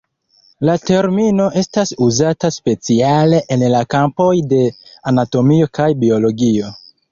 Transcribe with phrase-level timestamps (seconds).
[0.69, 4.65] La termino estas uzata speciale en la kampoj de
[5.15, 6.77] anatomio kaj biologio.